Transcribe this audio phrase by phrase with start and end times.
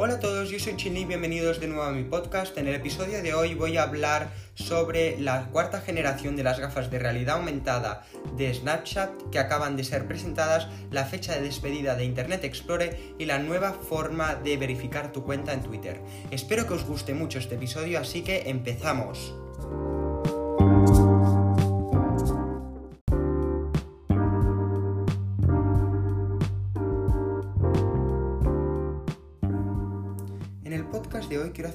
[0.00, 2.56] Hola a todos, yo soy Chini y bienvenidos de nuevo a mi podcast.
[2.56, 6.88] En el episodio de hoy voy a hablar sobre la cuarta generación de las gafas
[6.88, 8.06] de realidad aumentada
[8.36, 13.24] de Snapchat que acaban de ser presentadas, la fecha de despedida de Internet Explorer y
[13.24, 16.00] la nueva forma de verificar tu cuenta en Twitter.
[16.30, 19.34] Espero que os guste mucho este episodio, así que empezamos.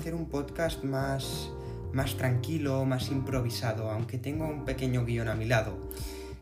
[0.04, 1.50] Hacer un podcast más,
[1.94, 5.78] más tranquilo, más improvisado, aunque tengo un pequeño guion a mi lado.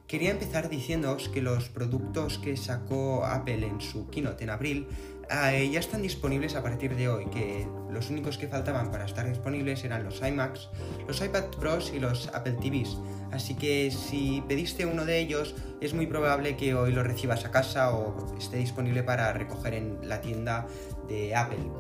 [0.08, 4.88] Quería empezar diciéndoos que los productos que sacó Apple en su keynote en abril
[5.34, 9.28] eh, ya están disponibles a partir de hoy, que los únicos que faltaban para estar
[9.28, 10.70] disponibles eran los iMacs,
[11.08, 12.98] los iPad Pros y los Apple TVs.
[13.32, 17.52] Así que si pediste uno de ellos, es muy probable que hoy lo recibas a
[17.52, 20.68] casa o esté disponible para recoger en la tienda
[21.08, 21.72] de Apple.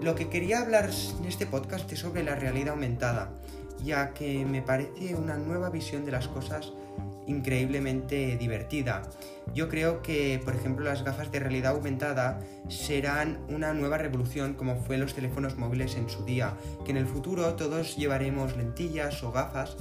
[0.00, 3.32] Lo que quería hablar en este podcast es sobre la realidad aumentada,
[3.82, 6.72] ya que me parece una nueva visión de las cosas
[7.26, 9.02] increíblemente divertida.
[9.54, 14.76] Yo creo que, por ejemplo, las gafas de realidad aumentada serán una nueva revolución como
[14.76, 16.54] fue los teléfonos móviles en su día,
[16.84, 19.76] que en el futuro todos llevaremos lentillas o gafas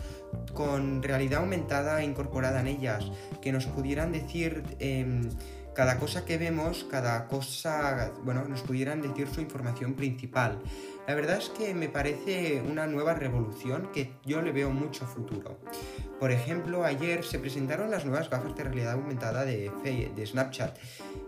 [0.53, 4.63] con realidad aumentada incorporada en ellas, que nos pudieran decir...
[4.79, 5.29] Eh,
[5.75, 10.59] cada cosa que vemos, cada cosa, bueno, nos pudieran decir su información principal.
[11.07, 15.59] La verdad es que me parece una nueva revolución que yo le veo mucho futuro.
[16.19, 19.69] Por ejemplo, ayer se presentaron las nuevas gafas de realidad aumentada de,
[20.15, 20.77] de Snapchat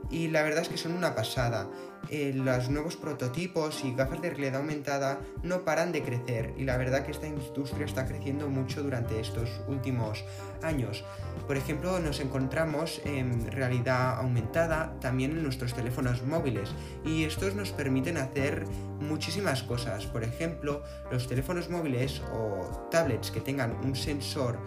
[0.09, 1.67] y la verdad es que son una pasada.
[2.09, 6.77] Eh, los nuevos prototipos y gafas de realidad aumentada no paran de crecer y la
[6.77, 10.23] verdad que esta industria está creciendo mucho durante estos últimos
[10.61, 11.03] años.
[11.47, 16.69] Por ejemplo, nos encontramos en realidad aumentada también en nuestros teléfonos móviles
[17.03, 18.65] y estos nos permiten hacer
[19.01, 20.05] muchísimas cosas.
[20.05, 24.59] Por ejemplo, los teléfonos móviles o tablets que tengan un sensor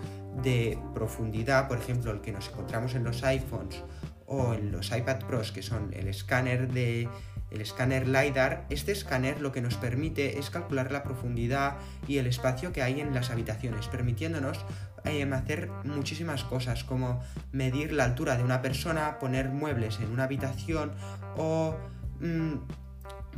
[0.43, 3.83] de profundidad, por ejemplo, el que nos encontramos en los iPhones
[4.31, 7.09] o en los iPad Pros, que son el escáner de
[7.51, 12.29] el escáner LiDAR, este escáner lo que nos permite es calcular la profundidad y el
[12.29, 14.65] espacio que hay en las habitaciones, permitiéndonos
[15.05, 17.21] eh, hacer muchísimas cosas como
[17.51, 20.93] medir la altura de una persona, poner muebles en una habitación
[21.37, 21.75] o,
[22.21, 22.55] mm,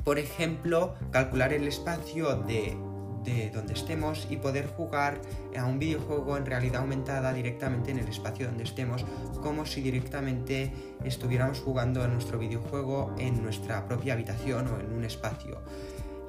[0.04, 2.76] por ejemplo, calcular el espacio de
[3.24, 5.20] de donde estemos y poder jugar
[5.56, 9.04] a un videojuego en realidad aumentada directamente en el espacio donde estemos,
[9.42, 10.72] como si directamente
[11.04, 15.60] estuviéramos jugando a nuestro videojuego en nuestra propia habitación o en un espacio.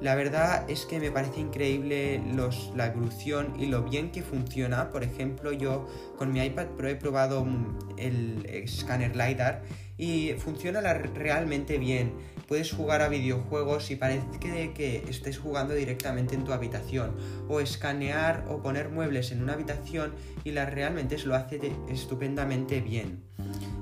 [0.00, 4.90] La verdad es que me parece increíble los, la evolución y lo bien que funciona.
[4.90, 5.88] Por ejemplo, yo
[6.18, 7.46] con mi iPad Pro he probado
[7.96, 9.62] el escáner LiDAR
[9.96, 12.12] y funciona realmente bien
[12.46, 17.16] puedes jugar a videojuegos y parece que, estés jugando directamente en tu habitación
[17.48, 20.12] o escanear o poner muebles en una habitación
[20.44, 23.22] y la realmente lo hace estupendamente bien.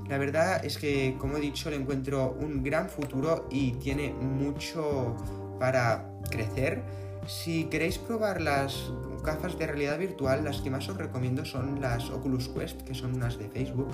[0.07, 5.15] La verdad es que, como he dicho, le encuentro un gran futuro y tiene mucho
[5.59, 6.83] para crecer.
[7.27, 8.91] Si queréis probar las
[9.23, 13.15] gafas de realidad virtual, las que más os recomiendo son las Oculus Quest, que son
[13.15, 13.87] unas de Facebook.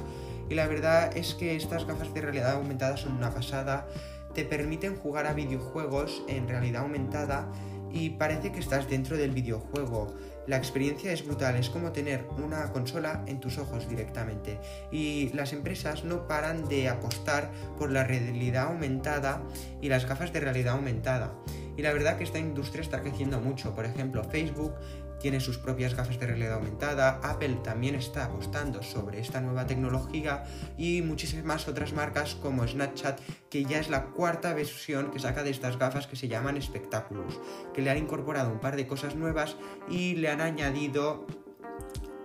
[0.49, 3.87] Y la verdad es que estas gafas de realidad aumentada son una pasada
[4.33, 7.51] te permiten jugar a videojuegos en realidad aumentada
[7.91, 10.15] y parece que estás dentro del videojuego.
[10.47, 14.59] La experiencia es brutal, es como tener una consola en tus ojos directamente.
[14.91, 19.43] Y las empresas no paran de apostar por la realidad aumentada
[19.81, 21.33] y las gafas de realidad aumentada.
[21.79, 23.73] Y la verdad que esta industria está creciendo mucho.
[23.73, 24.73] Por ejemplo, Facebook
[25.21, 30.43] tiene sus propias gafas de realidad aumentada, Apple también está apostando sobre esta nueva tecnología
[30.77, 35.51] y muchísimas otras marcas como Snapchat, que ya es la cuarta versión que saca de
[35.51, 37.39] estas gafas que se llaman espectáculos,
[37.73, 39.55] que le han incorporado un par de cosas nuevas
[39.89, 41.25] y le han añadido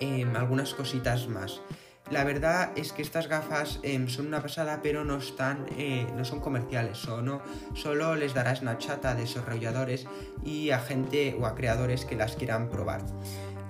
[0.00, 1.62] em, algunas cositas más.
[2.10, 6.24] La verdad es que estas gafas em, son una pasada, pero no están, eh, no
[6.26, 7.40] son comerciales, solo,
[7.74, 10.06] solo les dará Snapchat a desarrolladores
[10.44, 13.00] y a gente o a creadores que las quieran probar.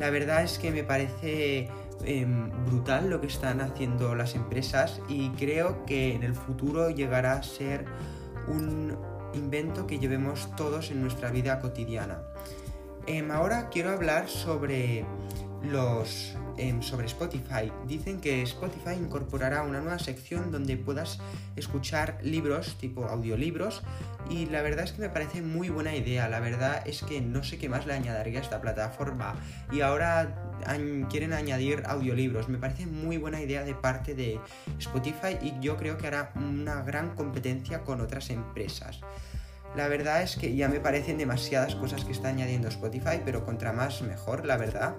[0.00, 1.68] La verdad es que me parece
[2.04, 7.34] em, brutal lo que están haciendo las empresas y creo que en el futuro llegará
[7.34, 7.84] a ser
[8.48, 8.98] un
[9.32, 12.22] invento que llevemos todos en nuestra vida cotidiana.
[13.06, 15.04] Em, ahora quiero hablar sobre
[15.62, 16.34] los
[16.80, 17.72] sobre Spotify.
[17.86, 21.18] Dicen que Spotify incorporará una nueva sección donde puedas
[21.56, 23.82] escuchar libros, tipo audiolibros,
[24.30, 26.28] y la verdad es que me parece muy buena idea.
[26.28, 29.34] La verdad es que no sé qué más le añadiría a esta plataforma.
[29.72, 30.54] Y ahora
[31.10, 32.48] quieren añadir audiolibros.
[32.48, 34.40] Me parece muy buena idea de parte de
[34.78, 39.00] Spotify y yo creo que hará una gran competencia con otras empresas.
[39.76, 43.72] La verdad es que ya me parecen demasiadas cosas que está añadiendo Spotify, pero contra
[43.72, 44.94] más mejor, la verdad.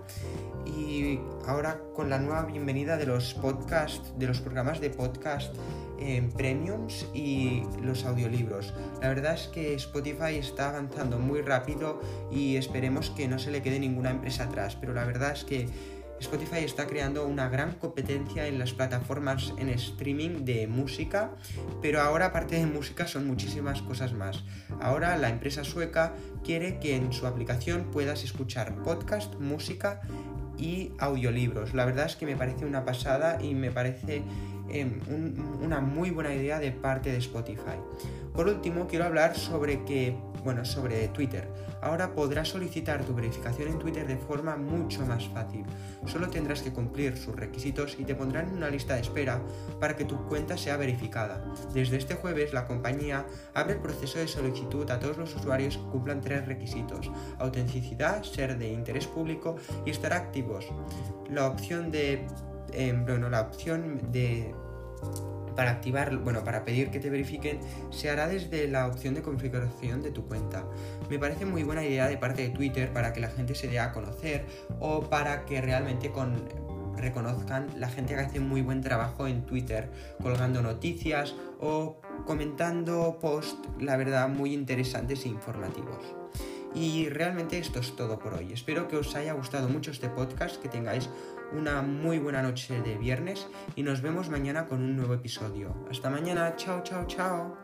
[0.65, 5.55] Y ahora con la nueva bienvenida de los podcasts, de los programas de podcast
[5.97, 8.73] en premiums y los audiolibros.
[9.01, 13.61] La verdad es que Spotify está avanzando muy rápido y esperemos que no se le
[13.61, 15.69] quede ninguna empresa atrás, pero la verdad es que
[16.19, 21.31] Spotify está creando una gran competencia en las plataformas en streaming de música,
[21.81, 24.43] pero ahora aparte de música son muchísimas cosas más.
[24.81, 26.13] Ahora la empresa sueca
[26.43, 30.01] quiere que en su aplicación puedas escuchar podcast, música
[30.57, 31.73] y audiolibros.
[31.73, 34.23] La verdad es que me parece una pasada y me parece
[34.69, 34.99] em,
[35.61, 37.77] una muy buena idea de parte de Spotify.
[38.33, 40.15] Por último, quiero hablar sobre que,
[40.45, 41.49] bueno, sobre Twitter
[41.81, 45.65] ahora podrás solicitar tu verificación en Twitter de forma mucho más fácil.
[46.05, 49.41] Solo tendrás que cumplir sus requisitos y te pondrán en una lista de espera
[49.79, 51.43] para que tu cuenta sea verificada.
[51.73, 55.89] Desde este jueves, la compañía abre el proceso de solicitud a todos los usuarios que
[55.89, 59.55] cumplan tres requisitos: autenticidad, ser de interés público
[59.85, 60.67] y estar activos.
[61.29, 62.27] La opción de
[62.71, 64.53] em, bueno, la opción de
[65.55, 67.59] para activar, bueno, para pedir que te verifiquen,
[67.91, 70.65] se hará desde la opción de configuración de tu cuenta.
[71.09, 73.79] Me parece muy buena idea de parte de Twitter para que la gente se dé
[73.79, 74.45] a conocer
[74.79, 76.35] o para que realmente con,
[76.97, 79.89] reconozcan la gente que hace muy buen trabajo en Twitter,
[80.21, 86.24] colgando noticias o comentando posts, la verdad, muy interesantes e informativos.
[86.75, 88.51] Y realmente esto es todo por hoy.
[88.51, 91.09] Espero que os haya gustado mucho este podcast, que tengáis
[91.53, 95.73] una muy buena noche de viernes y nos vemos mañana con un nuevo episodio.
[95.89, 97.57] Hasta mañana, chao, chao, chao.